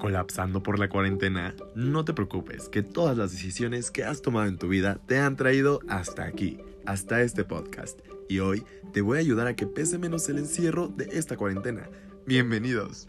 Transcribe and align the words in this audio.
colapsando 0.00 0.62
por 0.62 0.80
la 0.80 0.88
cuarentena, 0.88 1.54
no 1.76 2.04
te 2.04 2.12
preocupes, 2.12 2.68
que 2.68 2.82
todas 2.82 3.16
las 3.16 3.30
decisiones 3.30 3.92
que 3.92 4.02
has 4.02 4.22
tomado 4.22 4.48
en 4.48 4.58
tu 4.58 4.66
vida 4.66 4.98
te 5.06 5.18
han 5.18 5.36
traído 5.36 5.80
hasta 5.88 6.24
aquí, 6.24 6.58
hasta 6.86 7.22
este 7.22 7.44
podcast. 7.44 8.00
Y 8.28 8.40
hoy 8.40 8.64
te 8.92 9.02
voy 9.02 9.18
a 9.18 9.20
ayudar 9.20 9.46
a 9.46 9.54
que 9.54 9.66
pese 9.66 9.98
menos 9.98 10.28
el 10.28 10.38
encierro 10.38 10.88
de 10.88 11.10
esta 11.12 11.36
cuarentena. 11.36 11.88
Bienvenidos. 12.26 13.06